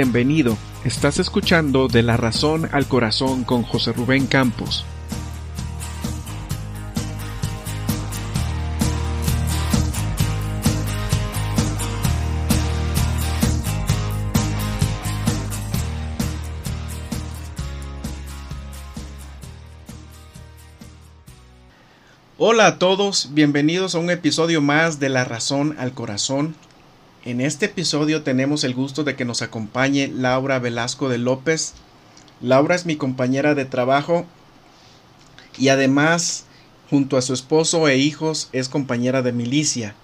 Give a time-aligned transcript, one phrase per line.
[0.00, 0.56] Bienvenido.
[0.84, 4.84] Estás escuchando De la Razón al Corazón con José Rubén Campos.
[22.38, 26.54] Hola a todos, bienvenidos a un episodio más de La Razón al Corazón.
[27.24, 31.74] En este episodio tenemos el gusto de que nos acompañe Laura Velasco de López.
[32.40, 34.24] Laura es mi compañera de trabajo
[35.58, 36.44] y además,
[36.88, 39.94] junto a su esposo e hijos, es compañera de milicia,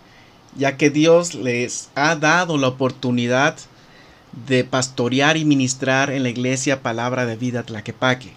[0.57, 3.57] ya que Dios les ha dado la oportunidad
[4.49, 8.33] de pastorear y ministrar en la iglesia Palabra de Vida Tlaquepaque.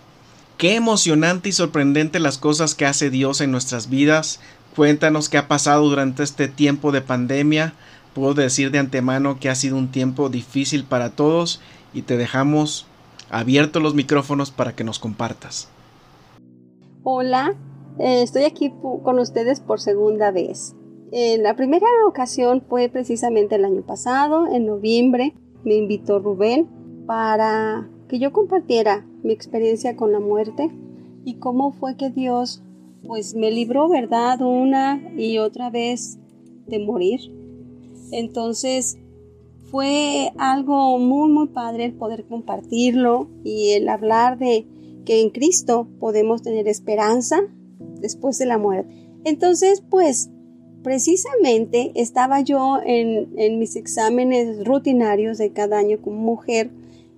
[0.60, 4.40] Qué emocionante y sorprendente las cosas que hace Dios en nuestras vidas.
[4.76, 7.74] Cuéntanos qué ha pasado durante este tiempo de pandemia.
[8.18, 11.62] Puedo decir de antemano que ha sido un tiempo difícil para todos
[11.94, 12.88] y te dejamos
[13.30, 15.70] abiertos los micrófonos para que nos compartas.
[17.04, 17.54] Hola,
[18.00, 20.76] eh, estoy aquí con ustedes por segunda vez.
[21.12, 26.68] En la primera ocasión fue precisamente el año pasado, en noviembre, me invitó Rubén
[27.06, 30.72] para que yo compartiera mi experiencia con la muerte
[31.24, 32.64] y cómo fue que Dios
[33.06, 34.42] pues me libró, ¿verdad?
[34.42, 36.18] Una y otra vez
[36.66, 37.37] de morir.
[38.12, 38.98] Entonces
[39.70, 44.66] fue algo muy muy padre el poder compartirlo y el hablar de
[45.06, 47.42] que en Cristo podemos tener esperanza
[48.00, 48.90] después de la muerte.
[49.26, 50.30] Entonces pues
[50.84, 56.70] precisamente estaba yo en, mis exámenes rutinarios de cada año como mujer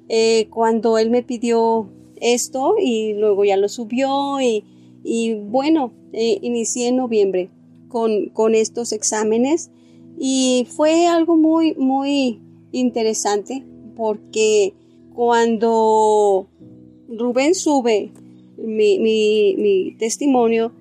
[0.07, 4.63] eh, cuando él me pidió esto y luego ya lo subió y,
[5.03, 7.49] y bueno, eh, inicié en noviembre
[7.89, 9.69] con, con, estos exámenes
[10.19, 12.41] y fue algo muy, muy
[12.73, 13.63] interesante
[13.95, 14.73] porque
[15.15, 16.47] cuando
[17.07, 18.11] Rubén sube
[18.57, 20.73] mi, mi, testimonio,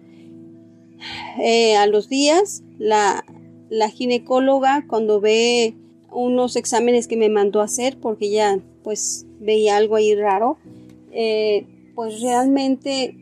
[1.40, 3.24] eh, a los días la,
[3.70, 5.74] la ginecóloga cuando ve
[6.10, 10.58] unos exámenes que me mandó a hacer porque ya pues veía algo ahí raro,
[11.12, 13.16] eh, pues realmente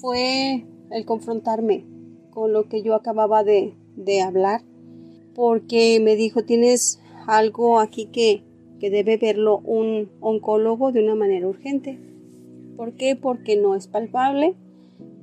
[0.00, 1.84] fue el confrontarme
[2.30, 4.62] con lo que yo acababa de, de hablar,
[5.34, 8.42] porque me dijo, tienes algo aquí que,
[8.78, 11.98] que debe verlo un oncólogo de una manera urgente.
[12.76, 13.16] ¿Por qué?
[13.16, 14.54] Porque no es palpable,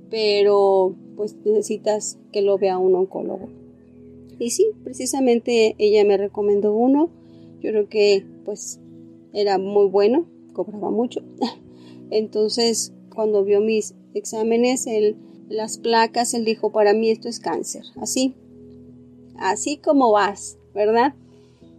[0.10, 3.50] pero pues necesitas que lo vea un oncólogo.
[4.40, 7.10] Y sí, precisamente ella me recomendó uno.
[7.62, 8.80] Yo creo que pues
[9.34, 11.22] era muy bueno, cobraba mucho.
[12.10, 14.88] Entonces, cuando vio mis exámenes,
[15.48, 17.84] las placas, él dijo, para mí esto es cáncer.
[17.98, 18.34] Así,
[19.42, 21.14] así como vas, ¿verdad?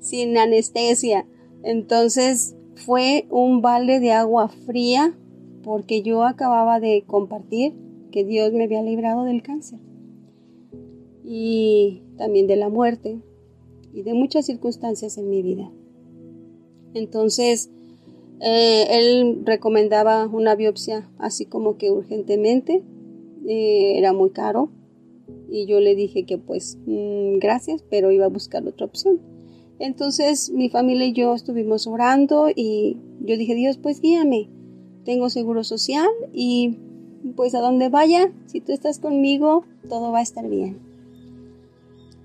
[0.00, 1.26] Sin anestesia.
[1.62, 5.16] Entonces, fue un balde de agua fría
[5.62, 7.74] porque yo acababa de compartir
[8.10, 9.78] que Dios me había librado del cáncer
[11.24, 13.20] y también de la muerte
[13.94, 15.70] y de muchas circunstancias en mi vida.
[16.94, 17.70] Entonces,
[18.40, 22.82] eh, él recomendaba una biopsia así como que urgentemente,
[23.46, 24.70] eh, era muy caro
[25.50, 29.20] y yo le dije que pues mm, gracias, pero iba a buscar otra opción.
[29.78, 34.48] Entonces mi familia y yo estuvimos orando y yo dije, Dios, pues guíame,
[35.04, 36.78] tengo seguro social y
[37.36, 40.78] pues a donde vaya, si tú estás conmigo, todo va a estar bien.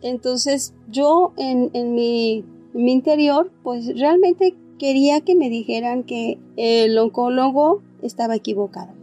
[0.01, 2.45] Entonces yo en, en mi
[2.77, 8.93] mi interior, pues realmente quería que me dijeran que el oncólogo estaba equivocado.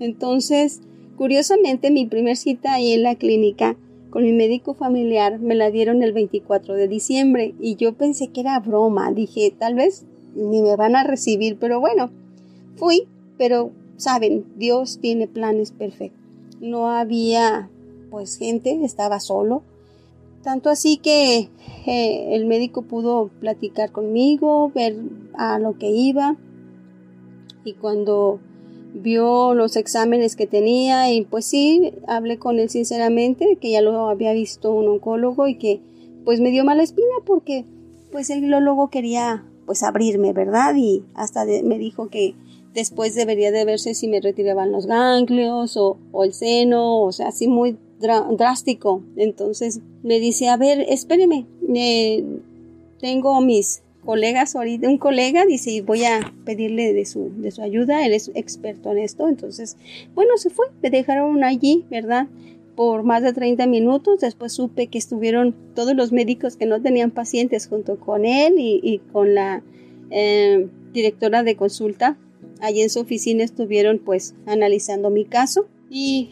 [0.00, 0.80] Entonces,
[1.16, 3.76] curiosamente, mi primer cita ahí en la clínica
[4.10, 8.40] con mi médico familiar me la dieron el 24 de diciembre y yo pensé que
[8.40, 9.12] era broma.
[9.12, 10.04] Dije, tal vez
[10.34, 12.10] ni me van a recibir, pero bueno,
[12.76, 13.06] fui,
[13.38, 16.20] pero saben, Dios tiene planes perfectos.
[16.60, 17.70] No había
[18.10, 19.62] pues gente, estaba solo.
[20.42, 21.50] Tanto así que
[21.86, 24.96] eh, el médico pudo platicar conmigo, ver
[25.34, 26.36] a lo que iba
[27.64, 28.40] y cuando
[28.94, 34.08] vio los exámenes que tenía y pues sí, hablé con él sinceramente que ya lo
[34.08, 35.80] había visto un oncólogo y que
[36.24, 37.64] pues me dio mala espina porque
[38.12, 40.74] pues el biólogo quería pues abrirme, ¿verdad?
[40.76, 42.34] Y hasta me dijo que
[42.74, 47.28] después debería de verse si me retiraban los ganglios o, o el seno, o sea,
[47.28, 49.02] así muy drástico.
[49.16, 52.24] Entonces me dice, a ver, espéreme, eh,
[53.00, 58.04] tengo mis colegas ahorita, un colega dice, voy a pedirle de su, de su ayuda,
[58.04, 59.28] él es experto en esto.
[59.28, 59.76] Entonces,
[60.14, 62.28] bueno, se fue, me dejaron allí, ¿verdad?
[62.76, 67.10] Por más de 30 minutos, después supe que estuvieron todos los médicos que no tenían
[67.10, 69.62] pacientes junto con él y, y con la
[70.10, 72.18] eh, directora de consulta.
[72.60, 76.30] Allí en su oficina estuvieron pues analizando mi caso y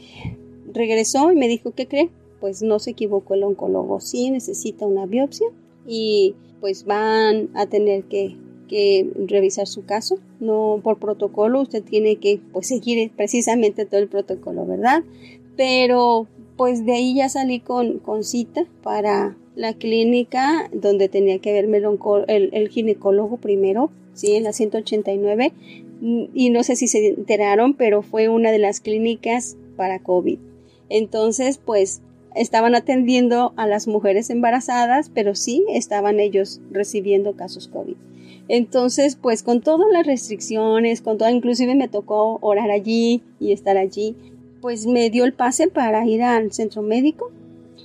[0.73, 2.11] regresó y me dijo, ¿qué cree?
[2.41, 5.49] Pues no se equivocó el oncólogo, sí necesita una biopsia
[5.87, 8.37] y pues van a tener que,
[8.69, 10.19] que revisar su caso.
[10.41, 15.03] No por protocolo, usted tiene que pues seguir precisamente todo el protocolo, ¿verdad?
[15.57, 16.27] Pero
[16.57, 21.81] pues de ahí ya salí con, con cita para la clínica donde tenía que verme
[22.29, 25.53] el, el, ginecólogo primero, sí, en la 189.
[26.33, 30.39] Y no sé si se enteraron, pero fue una de las clínicas para COVID.
[30.89, 32.03] Entonces, pues
[32.35, 37.97] estaban atendiendo a las mujeres embarazadas, pero sí estaban ellos recibiendo casos COVID.
[38.49, 43.77] Entonces, pues con todas las restricciones, con todo, inclusive me tocó orar allí y estar
[43.77, 44.17] allí,
[44.61, 47.31] pues me dio el pase para ir al centro médico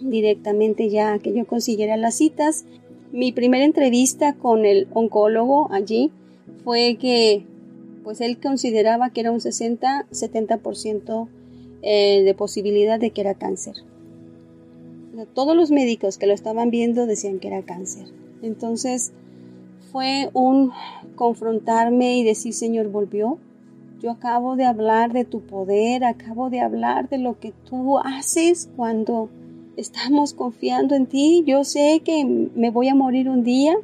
[0.01, 2.65] directamente ya que yo consiguiera las citas.
[3.11, 6.11] Mi primera entrevista con el oncólogo allí
[6.63, 7.45] fue que
[8.03, 11.27] pues él consideraba que era un 60-70%
[11.81, 13.75] eh, de posibilidad de que era cáncer.
[15.33, 18.07] Todos los médicos que lo estaban viendo decían que era cáncer.
[18.42, 19.13] Entonces
[19.92, 20.71] fue un
[21.15, 23.38] confrontarme y decir, Señor, volvió.
[24.01, 28.69] Yo acabo de hablar de tu poder, acabo de hablar de lo que tú haces
[28.75, 29.30] cuando
[29.77, 31.44] estamos confiando en ti.
[31.45, 33.75] Yo sé que me voy a morir un día,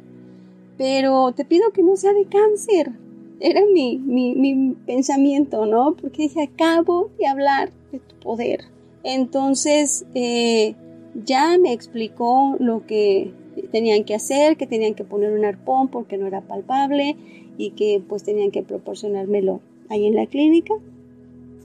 [0.76, 2.92] pero te pido que no sea de cáncer.
[3.38, 5.94] Era mi, mi, pensamiento, ¿no?
[5.94, 8.64] Porque dije, acabo de hablar de tu poder.
[9.02, 10.74] Entonces, eh,
[11.14, 13.32] ya me explicó lo que
[13.70, 17.16] tenían que hacer, que tenían que poner un arpón porque no era palpable
[17.58, 20.74] y que pues tenían que proporcionármelo ahí en la clínica.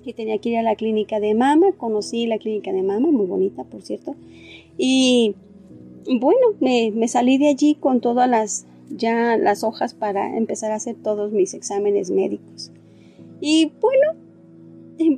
[0.03, 3.25] Que tenía que ir a la clínica de mama, conocí la clínica de mama, muy
[3.25, 4.15] bonita por cierto,
[4.77, 5.35] y
[6.05, 10.75] bueno, me, me salí de allí con todas las, ya las hojas para empezar a
[10.75, 12.71] hacer todos mis exámenes médicos.
[13.41, 14.13] Y bueno,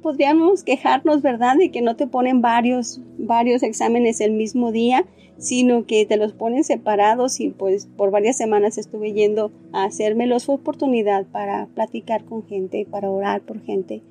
[0.01, 5.05] podríamos quejarnos, ¿verdad?, de que no te ponen varios, varios exámenes el mismo día,
[5.37, 10.45] sino que te los ponen separados y pues por varias semanas estuve yendo a hacérmelos.
[10.45, 14.01] Fue oportunidad para platicar con gente, para orar por gente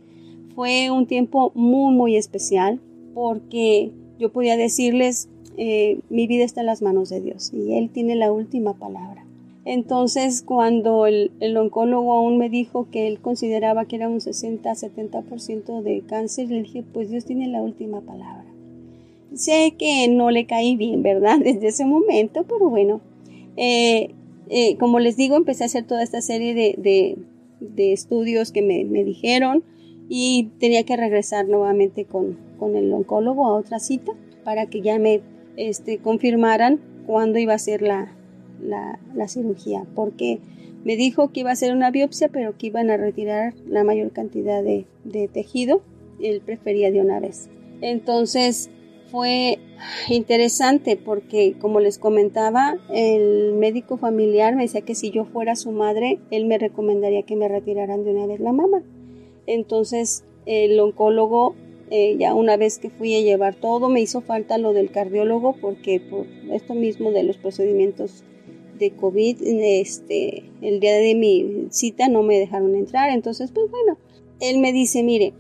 [0.56, 2.80] fue un tiempo muy, muy especial
[3.14, 5.28] porque yo podía decirles,
[5.58, 9.25] eh, mi vida está en las manos de Dios y Él tiene la última palabra.
[9.68, 16.02] Entonces, cuando el, oncólogo aún me dijo que él consideraba que era un 60-70% de
[16.06, 18.44] cáncer, le dije, pues Dios tiene la última palabra.
[19.34, 21.38] Sé que no le caí bien, ¿verdad?
[21.44, 23.00] Desde ese momento, pero bueno,
[23.56, 24.14] eh,
[24.50, 27.18] eh, como les digo, empecé a hacer toda esta serie de,
[27.92, 29.64] estudios que me, me dijeron
[30.08, 32.38] y tenía que regresar nuevamente con,
[32.72, 34.12] el oncólogo a otra cita
[34.44, 35.22] para que ya me
[35.56, 38.15] este, confirmaran cuándo iba a ser la,
[39.28, 40.40] cirugía, porque
[40.84, 44.12] me dijo que iba a ser una biopsia, pero que iban a retirar la mayor
[44.12, 45.82] cantidad de, de tejido,
[46.20, 47.48] él prefería de una vez.
[47.80, 48.70] Entonces
[49.10, 49.58] fue
[50.08, 55.72] interesante porque, como les comentaba, el médico familiar me decía que si yo fuera su
[55.72, 58.82] madre, él me recomendaría que me retiraran de una vez la mama.
[59.46, 61.54] Entonces el oncólogo,
[61.90, 65.54] eh, ya una vez que fui a llevar todo, me hizo falta lo del cardiólogo
[65.60, 68.24] porque por esto mismo de los procedimientos
[68.78, 73.10] de COVID, este, el día de mi cita no me dejaron entrar.
[73.10, 73.98] Entonces, pues bueno,
[74.40, 75.32] él me dice, mire,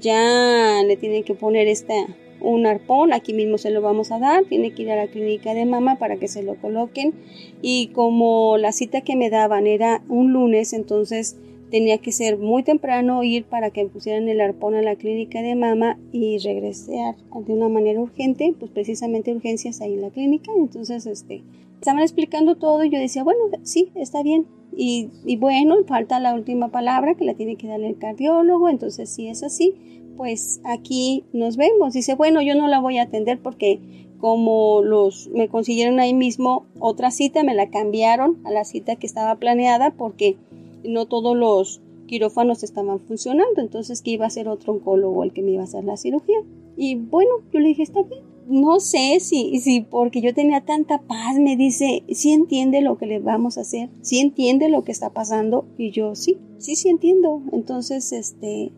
[0.00, 1.94] ya le tienen que poner esta,
[2.40, 5.54] un arpón, aquí mismo se lo vamos a dar, tiene que ir a la clínica
[5.54, 7.14] de mama para que se lo coloquen.
[7.62, 11.36] Y como la cita que me daban era un lunes, entonces
[11.70, 15.56] tenía que ser muy temprano ir para que pusieran el arpón a la clínica de
[15.56, 20.52] mama y regresar de una manera urgente, pues precisamente urgencias ahí en la clínica.
[20.56, 21.42] Entonces, este,
[21.86, 24.44] estaban explicando todo y yo decía, bueno, sí, está bien.
[24.76, 29.08] Y, y bueno, falta la última palabra que la tiene que dar el cardiólogo, entonces
[29.08, 29.72] si es así,
[30.16, 31.92] pues aquí nos vemos.
[31.92, 33.78] Dice, bueno, yo no la voy a atender porque
[34.18, 39.06] como los me consiguieron ahí mismo otra cita, me la cambiaron a la cita que
[39.06, 40.36] estaba planeada porque
[40.82, 45.42] no todos los quirófanos estaban funcionando, entonces que iba a ser otro oncólogo el que
[45.42, 46.38] me iba a hacer la cirugía.
[46.76, 48.35] Y bueno, yo le dije, está bien.
[48.46, 53.06] No sé si, si porque yo tenía tanta paz, me dice, sí entiende lo que
[53.06, 55.66] le vamos a hacer, sí entiende lo que está pasando.
[55.76, 57.42] Y yo, sí, sí, sí entiendo.
[57.52, 58.72] Entonces, este,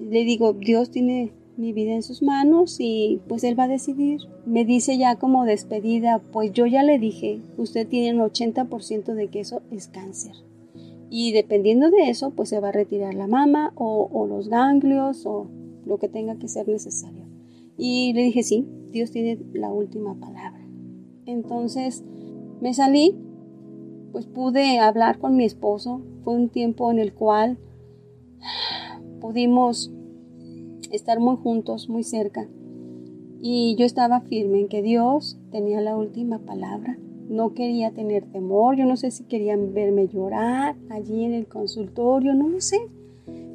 [0.00, 4.20] le digo, Dios tiene mi vida en sus manos y pues él va a decidir.
[4.46, 9.28] Me dice ya como despedida, pues yo ya le dije, usted tiene un 80% de
[9.28, 10.32] que eso es cáncer
[11.10, 15.46] y dependiendo de eso pues se va a retirar la mama o, los ganglios o
[15.86, 17.24] lo que tenga que ser necesario.
[17.78, 20.66] Y le dije, sí, Dios tiene la última palabra.
[21.26, 22.04] Entonces
[22.60, 23.16] me salí
[24.12, 26.00] pues pude hablar con mi esposo.
[26.24, 27.58] Fue un tiempo en el cual
[29.20, 29.92] pudimos
[30.90, 32.48] estar muy juntos, muy cerca.
[33.40, 36.98] Y yo estaba firme en que Dios tenía la última palabra.
[37.28, 42.32] No quería tener temor, yo no sé si querían verme llorar allí en el consultorio,
[42.34, 42.78] no lo sé,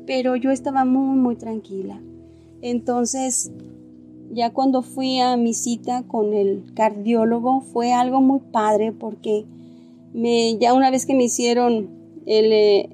[0.05, 1.99] pero yo estaba muy, muy tranquila.
[2.61, 3.51] Entonces,
[4.33, 9.45] ya cuando fui a mi cita con el cardiólogo fue algo muy padre porque
[10.13, 11.89] me, ya una vez que me hicieron
[12.25, 12.89] el, eh,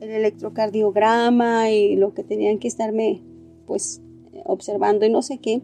[0.00, 3.22] el electrocardiograma y lo que tenían que estarme
[3.66, 4.02] pues
[4.44, 5.62] observando y no sé qué,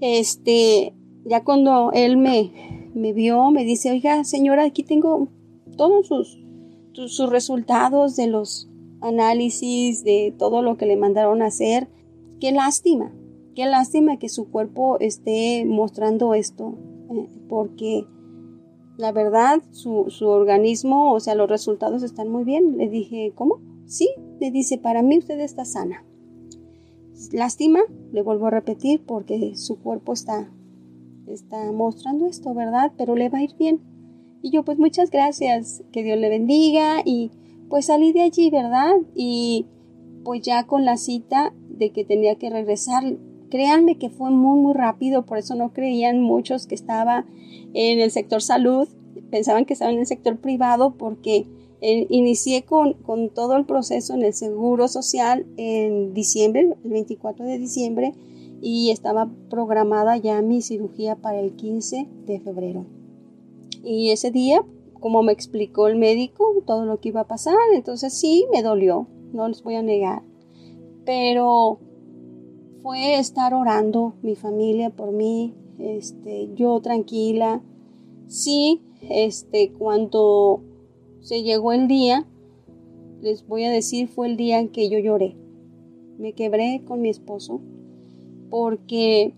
[0.00, 5.28] este, ya cuando él me, me vio, me dice, oiga, señora, aquí tengo
[5.76, 6.38] todos sus,
[6.92, 8.68] sus, resultados de los
[9.00, 11.88] análisis, de todo lo que le mandaron a hacer.
[12.40, 13.12] Qué lástima,
[13.54, 16.74] qué lástima que su cuerpo esté mostrando esto,
[17.10, 18.06] eh, porque
[18.96, 22.76] la verdad, su, su, organismo, o sea, los resultados están muy bien.
[22.76, 23.60] Le dije, ¿cómo?
[23.86, 26.04] Sí, le dice, para mí usted está sana.
[27.32, 27.80] Lástima,
[28.12, 30.50] le vuelvo a repetir, porque su cuerpo está
[31.32, 32.92] está mostrando esto, ¿verdad?
[32.96, 33.80] Pero le va a ir bien.
[34.42, 37.30] Y yo pues muchas gracias, que Dios le bendiga y
[37.68, 38.94] pues salí de allí, ¿verdad?
[39.14, 39.66] Y
[40.24, 43.04] pues ya con la cita de que tenía que regresar,
[43.50, 47.26] créanme que fue muy muy rápido, por eso no creían muchos que estaba
[47.74, 48.88] en el sector salud,
[49.30, 51.46] pensaban que estaba en el sector privado porque
[51.82, 57.44] eh, inicié con, con todo el proceso en el seguro social en diciembre, el 24
[57.46, 58.14] de diciembre,
[58.60, 62.84] y estaba programada ya mi cirugía para el 15 de febrero.
[63.82, 64.62] Y ese día,
[65.00, 69.06] como me explicó el médico todo lo que iba a pasar, entonces sí, me dolió,
[69.32, 70.22] no les voy a negar.
[71.06, 71.78] Pero
[72.82, 77.62] fue estar orando mi familia por mí, este, yo tranquila.
[78.26, 80.62] Sí, este, cuando
[81.20, 82.26] se llegó el día,
[83.20, 85.36] les voy a decir, fue el día en que yo lloré.
[86.18, 87.60] Me quebré con mi esposo
[88.50, 89.34] porque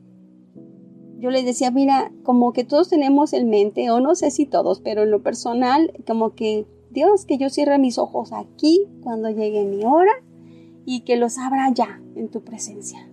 [1.18, 4.80] yo les decía, mira, como que todos tenemos en mente, o no sé si todos,
[4.80, 9.64] pero en lo personal, como que Dios, que yo cierre mis ojos aquí cuando llegue
[9.64, 10.12] mi hora
[10.84, 13.11] y que los abra ya en tu presencia.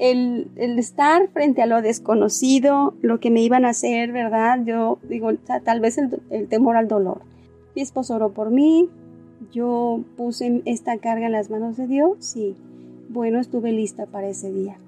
[0.00, 4.60] El, estar frente a lo desconocido, lo que me iban a hacer, ¿verdad?
[4.64, 5.30] Yo digo,
[5.64, 7.20] tal vez el, temor al dolor.
[7.76, 8.88] Mi esposo oró por mí,
[9.52, 12.56] yo puse esta carga en las manos de Dios y
[13.10, 14.78] bueno, estuve lista para ese día.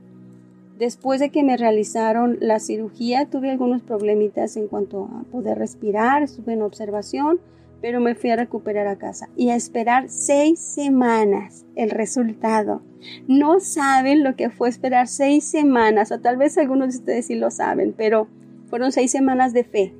[0.78, 6.23] Después de que me realizaron la cirugía, tuve algunos problemitas en cuanto a poder respirar,
[6.23, 7.38] estuve en observación,
[7.83, 12.81] pero me fui a recuperar a casa y a esperar seis semanas el resultado.
[13.27, 17.35] No saben lo que fue esperar seis semanas, o tal vez algunos de ustedes sí
[17.35, 18.29] lo saben, pero
[18.69, 19.93] fueron seis semanas de fe,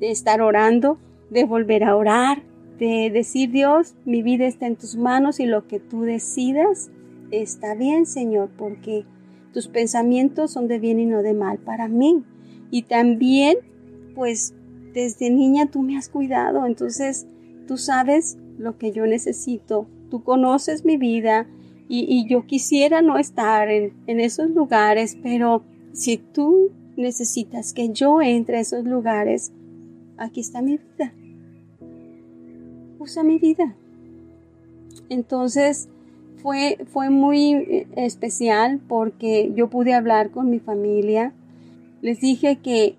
[0.00, 2.42] de estar orando, de volver a orar,
[2.78, 6.90] de decir Dios, mi vida está en tus manos y lo que tú decidas
[7.30, 9.04] está bien, Señor, porque
[9.52, 12.24] tus pensamientos son de bien y no de mal para mí.
[12.70, 13.58] Y también,
[14.14, 14.54] pues,
[14.92, 17.26] desde niña tú me has cuidado, entonces
[17.66, 21.46] tú sabes lo que yo necesito, tú conoces mi vida
[21.90, 28.58] y, yo quisiera no estar en, esos lugares, pero si tú necesitas que yo entre
[28.58, 29.52] a esos lugares,
[30.18, 31.14] aquí está mi vida.
[32.98, 33.74] Usa mi vida.
[35.08, 35.88] Entonces,
[36.42, 41.32] fue, fue muy eh, especial porque yo pude hablar con mi familia.
[42.02, 42.96] Les dije que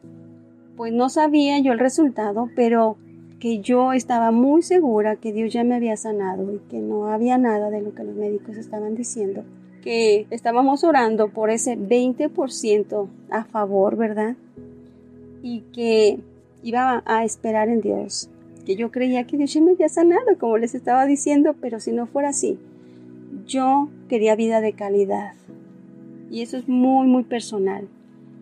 [0.80, 2.96] pues no sabía yo el resultado, pero
[3.42, 7.38] que yo estaba muy segura que Dios ya me había sanado y que no había
[7.38, 9.44] nada de lo que los médicos estaban diciendo.
[9.82, 14.38] Que estábamos orando por ese 20% a favor, ¿verdad?
[15.44, 16.22] Y que
[16.64, 18.30] iba a esperar en Dios.
[18.66, 21.92] Que yo creía que Dios ya me había sanado, como les estaba diciendo, pero si
[21.92, 22.58] no fuera así,
[23.46, 25.34] yo quería vida de calidad.
[26.32, 27.90] Y eso es muy, muy personal.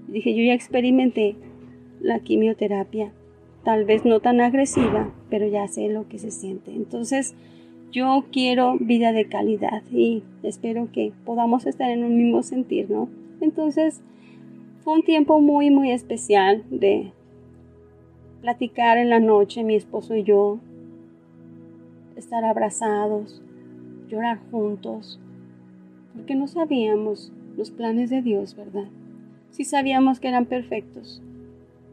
[0.08, 1.36] Dije, yo ya experimenté
[2.02, 3.12] la quimioterapia,
[3.64, 6.72] tal vez no tan agresiva, pero ya sé lo que se siente.
[6.72, 7.36] Entonces,
[7.92, 13.10] yo quiero vida de calidad y espero que podamos estar en un mismo sentir, ¿no?
[13.42, 14.02] Entonces,
[14.84, 17.12] fue un tiempo muy, muy especial de
[18.42, 20.60] platicar en la noche, mi esposo y yo,
[22.16, 23.42] estar abrazados,
[24.08, 25.20] llorar juntos,
[26.16, 28.88] porque no sabíamos los planes de Dios, ¿verdad?
[29.52, 31.22] Sí sabíamos que eran perfectos,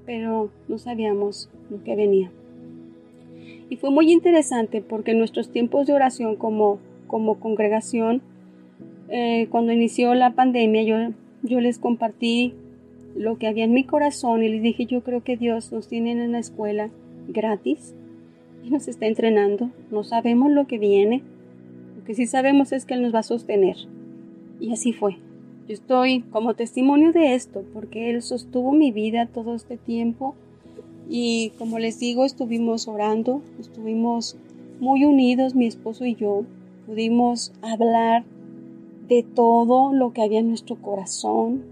[0.07, 2.31] pero no sabíamos lo que venía.
[3.71, 8.23] Y fue muy interesante porque en nuestros tiempos de oración como, como congregación,
[9.09, 10.97] eh, cuando inició la pandemia, yo,
[11.43, 12.55] yo les compartí
[13.17, 16.13] lo que había en mi corazón y les dije, yo creo que Dios nos tiene
[16.13, 16.91] en la escuela
[17.29, 17.95] gratis
[18.65, 19.71] y nos está entrenando.
[19.91, 21.23] No sabemos lo que viene.
[21.97, 23.77] Lo que sí sabemos es que Él nos va a sostener.
[24.61, 25.17] Y así fue.
[25.67, 30.35] Yo estoy como testimonio de esto, porque Él sostuvo mi vida todo este tiempo.
[31.09, 34.37] Y como les digo, estuvimos orando, estuvimos
[34.79, 36.43] muy unidos, mi esposo y yo.
[36.87, 38.25] Pudimos hablar
[39.09, 41.63] de todo lo que había en nuestro corazón.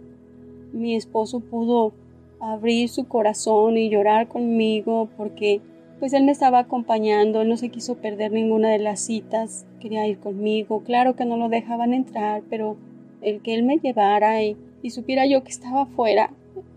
[0.72, 1.92] Mi esposo pudo
[2.40, 5.61] abrir su corazón y llorar conmigo porque
[6.00, 10.08] pues él me estaba acompañando, él no se quiso perder ninguna de las citas, quería
[10.08, 12.76] ir conmigo, claro que no lo dejaban entrar, pero
[13.23, 16.31] el que él me llevara y, y supiera yo que estaba afuera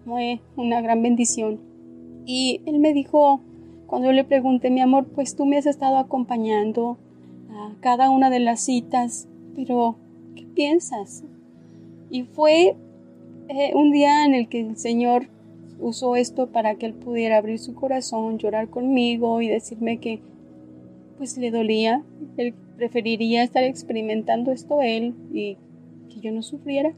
[0.06, 1.60] fue una gran bendición.
[2.25, 3.42] Y él me dijo,
[3.88, 6.98] cuando yo le pregunté, mi amor, pues tú me has estado acompañando
[7.52, 9.96] a cada una de las citas, pero
[10.36, 11.24] ¿qué piensas?
[12.10, 12.75] Y fue
[13.50, 15.28] eh, un día en el que el Señor
[15.80, 20.20] usó esto para que él pudiera abrir su corazón, llorar conmigo y decirme que
[21.18, 22.04] pues le dolía,
[22.38, 25.58] él preferiría estar experimentando esto él y
[26.08, 26.94] que yo no sufriera.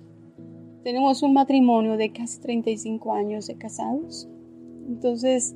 [0.83, 4.27] Tenemos un matrimonio de casi 35 años de casados,
[4.87, 5.55] entonces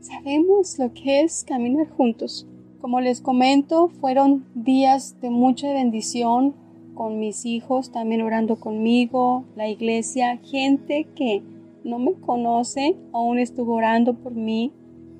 [0.00, 2.46] sabemos lo que es caminar juntos.
[2.80, 6.54] Como les comento, fueron días de mucha bendición
[6.94, 11.42] con mis hijos, también orando conmigo, la iglesia, gente que
[11.84, 14.72] no me conoce, aún estuvo orando por mí.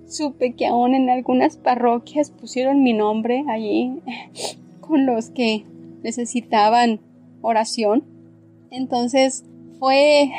[0.07, 4.01] Supe que aún en algunas parroquias pusieron mi nombre allí
[4.81, 5.65] con los que
[6.03, 7.01] necesitaban
[7.45, 8.03] oración.
[8.71, 9.45] Entonces
[9.79, 10.33] fue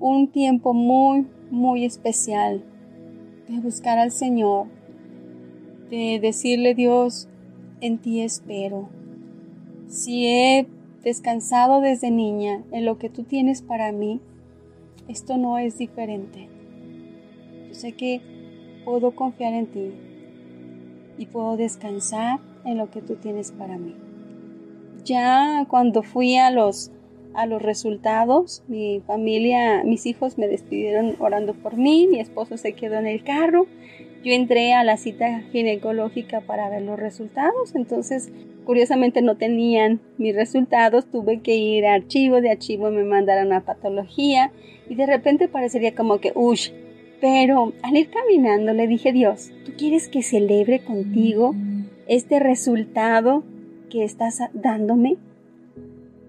[0.00, 2.64] un tiempo muy, muy especial
[3.48, 4.66] de buscar al Señor,
[5.90, 7.28] de decirle Dios,
[7.80, 8.88] en ti espero.
[9.88, 10.66] Si he
[11.02, 14.20] descansado desde niña en lo que tú tienes para mí,
[15.06, 16.48] esto no es diferente.
[17.68, 18.22] Yo sé que
[18.84, 19.92] puedo confiar en ti
[21.18, 23.94] y puedo descansar en lo que tú tienes para mí.
[25.04, 26.90] Ya cuando fui a los
[27.34, 32.74] a los resultados, mi familia, mis hijos me despidieron orando por mí, mi esposo se
[32.74, 33.66] quedó en el carro,
[34.22, 38.30] yo entré a la cita ginecológica para ver los resultados, entonces
[38.64, 43.64] curiosamente no tenían mis resultados, tuve que ir a archivo, de archivo me mandaron a
[43.64, 44.52] patología
[44.88, 46.58] y de repente parecería como que, uy,
[47.20, 51.54] pero al ir caminando le dije, Dios, ¿tú quieres que celebre contigo
[52.06, 53.42] este resultado
[53.94, 55.18] que estás dándome?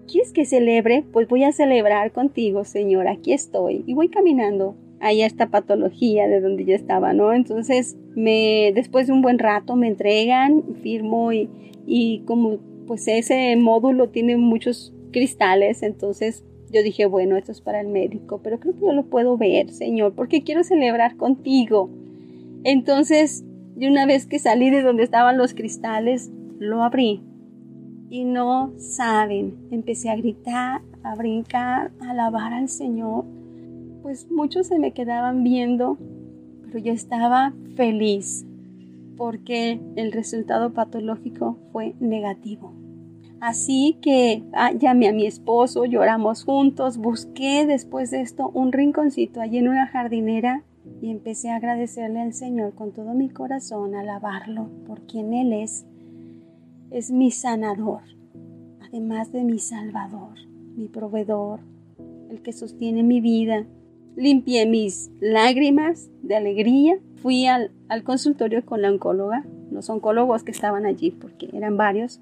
[0.06, 1.02] ¿Quieres que celebre?
[1.12, 3.82] Pues voy a celebrar contigo, Señor, aquí estoy.
[3.88, 7.32] Y voy caminando ahí a esta patología de donde yo estaba, ¿no?
[7.32, 11.48] Entonces, me, después de un buen rato me entregan, firmo y,
[11.88, 17.80] y como pues ese módulo tiene muchos cristales, entonces yo dije, bueno, esto es para
[17.80, 21.90] el médico, pero creo que yo lo puedo ver, Señor, porque quiero celebrar contigo.
[22.62, 27.22] Entonces, de una vez que salí de donde estaban los cristales, lo abrí.
[28.16, 33.26] Y no saben, empecé a gritar, a brincar, a alabar al Señor.
[34.00, 35.98] Pues muchos se me quedaban viendo,
[36.62, 38.46] pero yo estaba feliz
[39.18, 42.72] porque el resultado patológico fue negativo.
[43.38, 49.42] Así que ah, llamé a mi esposo, lloramos juntos, busqué después de esto un rinconcito
[49.42, 50.64] allí en una jardinera
[51.02, 55.84] y empecé a agradecerle al Señor con todo mi corazón, alabarlo por quien Él es.
[56.90, 58.02] Es mi sanador,
[58.80, 60.34] además de mi salvador,
[60.76, 61.60] mi proveedor,
[62.30, 63.66] el que sostiene mi vida.
[64.14, 70.52] Limpié mis lágrimas de alegría, fui al, al consultorio con la oncóloga, los oncólogos que
[70.52, 72.20] estaban allí, porque eran varios,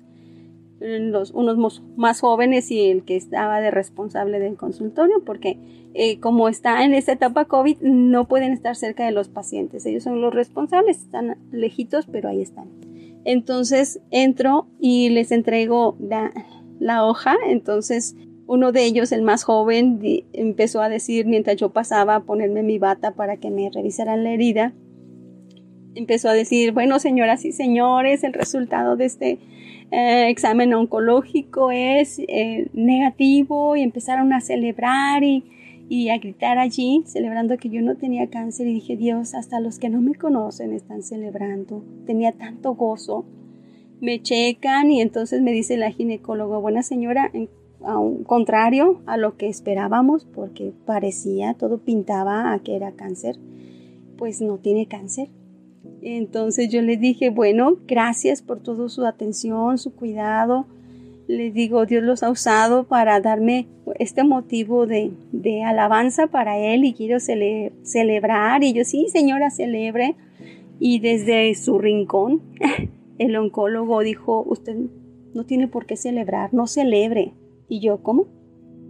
[0.81, 5.59] los, unos más jóvenes y el que estaba de responsable del consultorio, porque
[5.94, 9.87] eh, como está en esta etapa COVID, no pueden estar cerca de los pacientes.
[9.87, 12.68] Ellos son los responsables, están lejitos, pero ahí están.
[13.25, 15.97] Entonces entro y les entrego
[16.79, 17.37] la, hoja.
[17.49, 20.01] Entonces uno de ellos, el más joven,
[20.33, 24.33] empezó a decir mientras yo pasaba a ponerme mi bata para que me revisaran la
[24.33, 24.75] herida.
[25.95, 29.39] Empezó a decir, bueno, señoras y señores, el resultado de este
[29.91, 35.45] eh, examen oncológico es eh, negativo y empezaron a celebrar y,
[35.88, 39.79] y a gritar allí, celebrando que yo no tenía cáncer y dije, Dios, hasta los
[39.79, 41.85] que no me conocen están celebrando.
[42.07, 43.25] Tenía tanto gozo.
[44.01, 47.31] Me checan y entonces me dice la ginecóloga, buena señora,
[47.85, 53.38] a un contrario a lo que esperábamos, porque parecía, todo pintaba a que era cáncer,
[54.16, 55.29] pues no tiene cáncer.
[56.01, 60.66] Entonces yo le dije, bueno, gracias por toda su atención, su cuidado.
[61.27, 63.67] Le digo, Dios los ha usado para darme
[63.99, 65.13] este motivo de,
[65.65, 68.63] alabanza para Él y quiero celebrar.
[68.63, 70.17] Y yo, sí, señora, celebre.
[70.79, 72.43] Y desde su rincón,
[73.19, 74.77] el oncólogo dijo, usted
[75.33, 77.33] no tiene por qué celebrar, no celebre.
[77.69, 78.27] Y yo, ¿cómo?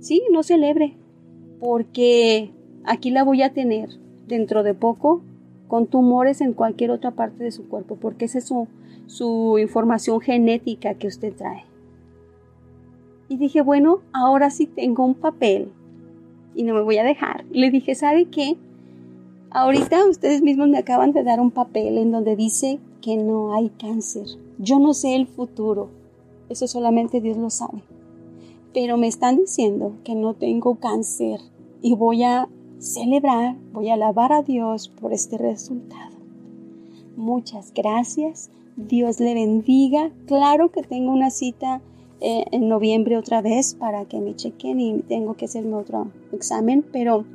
[0.00, 0.96] Sí, no celebre,
[1.60, 2.50] porque
[2.84, 3.90] aquí la voy a tener
[4.26, 5.22] dentro de poco
[5.68, 8.68] con tumores en cualquier otra parte de su cuerpo, porque esa es su,
[9.06, 11.64] su información genética que usted trae.
[13.28, 15.72] Y dije, bueno, ahora sí tengo un papel
[16.54, 17.44] y no me voy a dejar.
[17.50, 18.56] Le dije, ¿sabe qué?
[19.50, 23.70] Ahorita ustedes mismos me acaban de dar un papel en donde dice que no hay
[23.70, 24.26] cáncer.
[24.58, 25.90] Yo no sé el futuro.
[26.48, 27.82] Eso solamente Dios lo sabe.
[28.72, 31.40] Pero me están diciendo que no tengo cáncer
[31.82, 36.16] y voy a celebrar, voy a alabar a Dios por este resultado.
[37.16, 38.50] Muchas gracias.
[38.76, 40.10] Dios le bendiga.
[40.26, 41.80] Claro que tengo una cita
[42.26, 46.82] eh, en noviembre otra vez para que me chequen y tengo que hacerme otro examen,
[46.90, 47.26] pero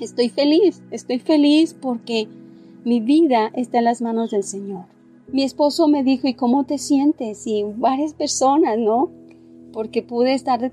[0.00, 2.26] estoy feliz, estoy feliz porque
[2.82, 4.86] mi vida está en las manos del Señor.
[5.30, 7.46] Mi esposo me dijo, ¿y cómo te sientes?
[7.46, 9.10] Y varias personas, ¿no?
[9.74, 10.72] Porque pude estar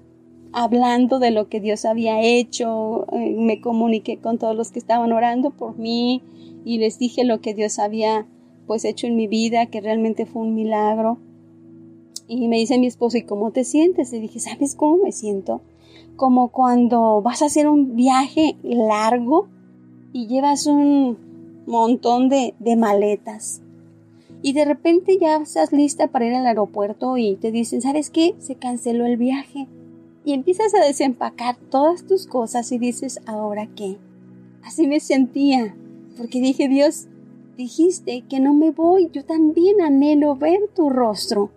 [0.53, 5.12] hablando de lo que Dios había hecho, eh, me comuniqué con todos los que estaban
[5.12, 6.21] orando por mí
[6.63, 8.25] y les dije lo que Dios había
[8.67, 11.17] pues hecho en mi vida, que realmente fue un milagro.
[12.27, 14.13] Y me dice mi esposo, ¿y cómo te sientes?
[14.13, 15.62] Y dije, ¿sabes cómo me siento?
[16.15, 19.47] Como cuando vas a hacer un viaje largo
[20.13, 21.17] y llevas un
[21.65, 23.62] montón de, de maletas.
[24.41, 28.36] Y de repente ya estás lista para ir al aeropuerto y te dicen, ¿sabes qué?
[28.39, 29.67] Se canceló el viaje.
[30.25, 33.97] Y empiezas a desempacar todas tus cosas y dices, ¿ahora qué?
[34.63, 35.75] Así me sentía,
[36.17, 37.07] porque dije, Dios,
[37.57, 41.49] dijiste que no me voy, yo también anhelo ver tu rostro.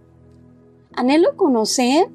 [0.96, 2.08] Anhelo conocer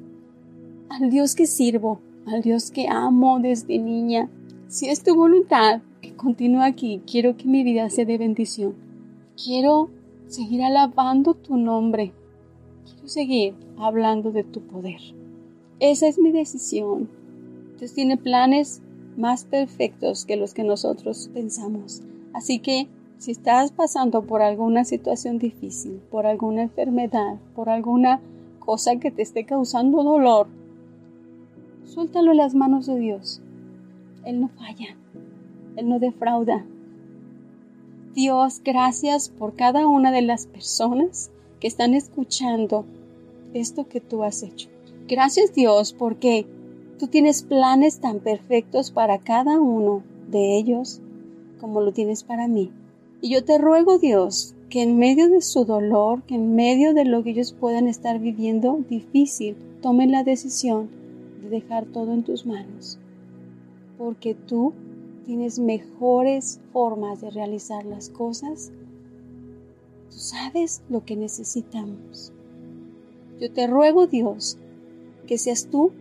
[0.88, 4.28] al Dios que sirvo, al Dios que amo desde niña.
[4.66, 8.74] Si es tu voluntad que continúe aquí, quiero que mi vida sea de bendición.
[9.42, 9.88] Quiero
[10.26, 12.12] seguir alabando tu nombre.
[12.84, 15.00] Quiero seguir hablando de tu poder.
[15.78, 17.08] Esa es mi decisión.
[17.78, 18.82] Dios tiene planes
[19.16, 22.02] más perfectos que los que nosotros pensamos.
[22.32, 28.20] Así que si estás pasando por alguna situación difícil, por alguna enfermedad, por alguna
[28.64, 30.46] cosa que te esté causando dolor,
[31.84, 33.42] suéltalo en las manos de Dios.
[34.24, 34.96] Él no falla,
[35.76, 36.64] Él no defrauda.
[38.14, 42.84] Dios, gracias por cada una de las personas que están escuchando
[43.54, 44.68] esto que tú has hecho.
[45.08, 46.46] Gracias Dios porque
[46.98, 51.00] tú tienes planes tan perfectos para cada uno de ellos
[51.60, 52.70] como lo tienes para mí.
[53.20, 57.04] Y yo te ruego, Dios, que en medio de su dolor, que en medio de
[57.04, 60.88] lo que ellos puedan estar viviendo difícil, tomen la decisión
[61.42, 62.98] de dejar todo en tus manos.
[63.98, 64.72] Porque tú
[65.26, 68.72] tienes mejores formas de realizar las cosas.
[70.08, 72.32] Tú sabes lo que necesitamos.
[73.38, 74.56] Yo te ruego, Dios,
[75.26, 75.92] que seas tú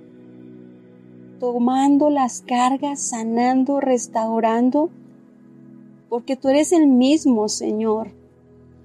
[1.41, 4.89] tomando las cargas, sanando, restaurando
[6.07, 8.20] porque tú eres el mismo, Señor,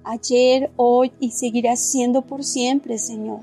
[0.09, 3.41] ayer, hoy y seguirás siendo por siempre, Señor.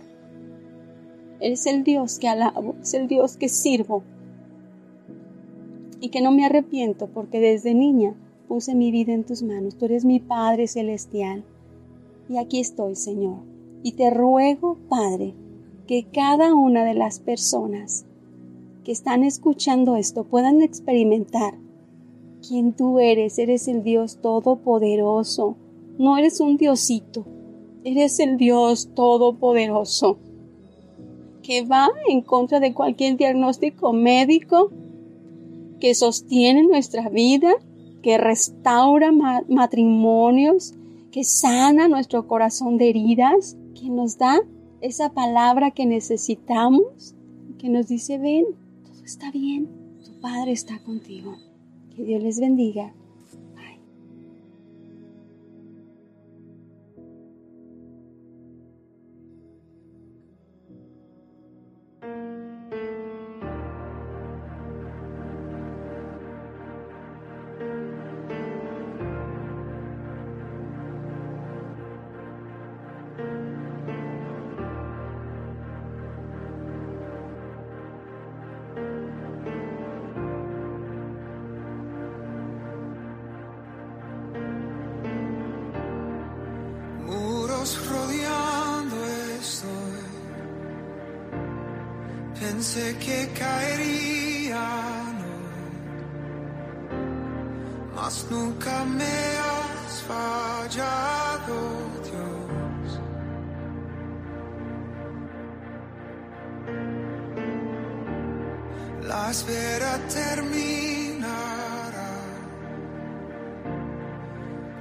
[1.41, 4.03] Eres el Dios que alabo, es el Dios que sirvo
[6.01, 8.15] y que no me arrepiento porque desde niña
[8.49, 9.77] puse mi vida en tus manos.
[9.77, 11.45] Tú eres mi Padre celestial
[12.29, 13.39] y aquí estoy, Señor.
[13.83, 15.35] Y te ruego, Padre,
[15.87, 18.07] que cada una de las personas
[18.85, 21.55] que están escuchando esto puedan experimentar
[22.47, 23.39] quién tú eres.
[23.39, 25.57] Eres el Dios todopoderoso.
[25.99, 27.25] No eres un diosito.
[27.85, 30.19] Eres el Dios todopoderoso
[31.45, 34.73] que va en contra de cualquier diagnóstico médico,
[35.79, 37.53] que sostiene nuestra vida,
[38.03, 39.13] que restaura
[39.49, 40.75] matrimonios,
[41.13, 44.41] que sana nuestro corazón de heridas, que nos da
[44.81, 47.15] esa palabra que necesitamos,
[47.59, 48.47] que nos dice, ven,
[48.83, 49.69] todo está bien,
[50.03, 51.37] tu Padre está contigo.
[51.95, 52.95] Que Dios les bendiga.
[109.07, 111.33] La espera terminará.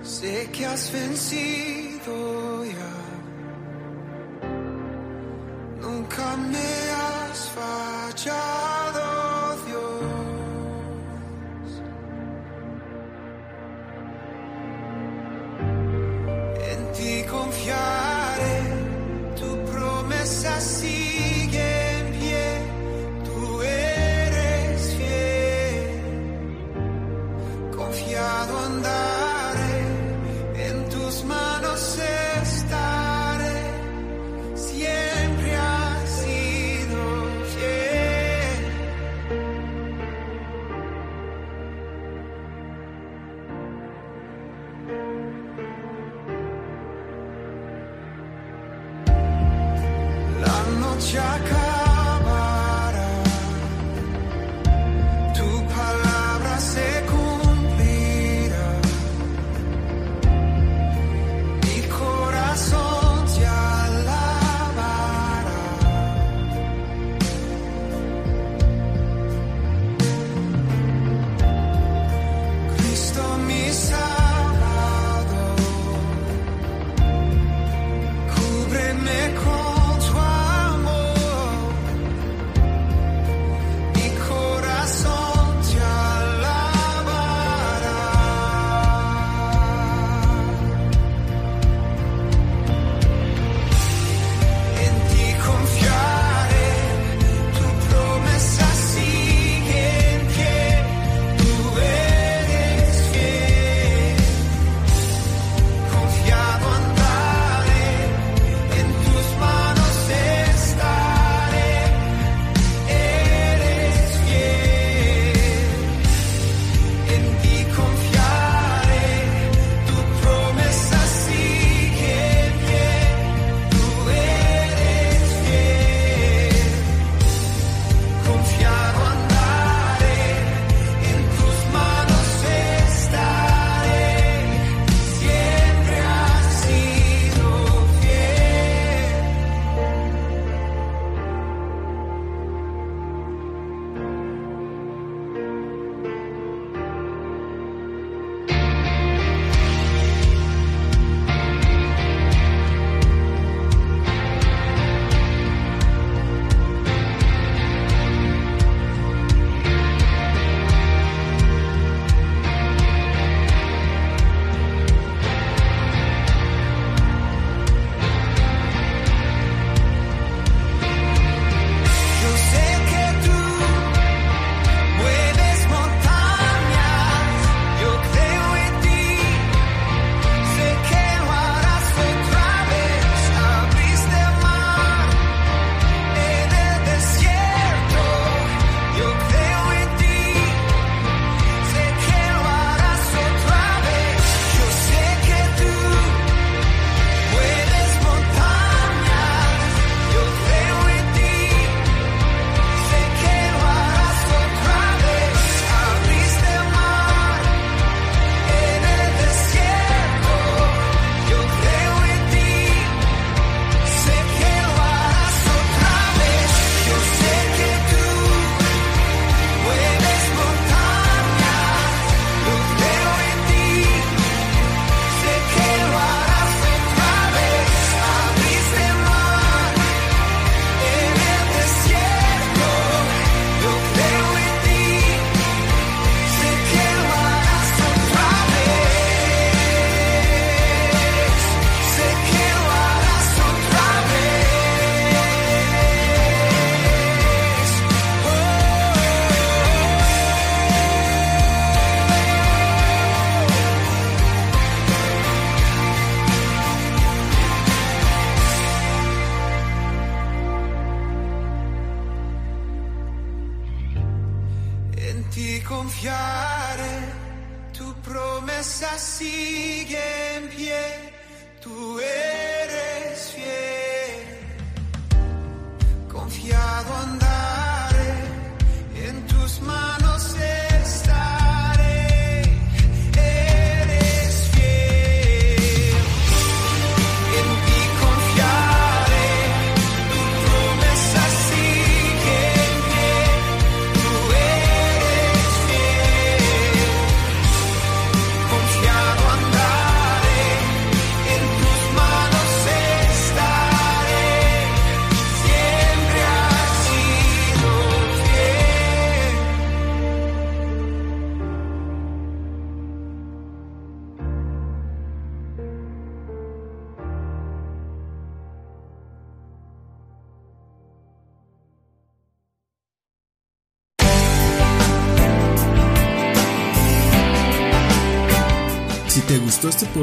[0.01, 2.93] Sé que has vencido ya.
[5.81, 6.72] Nunca me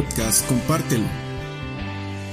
[0.01, 1.05] podcast, compártelo.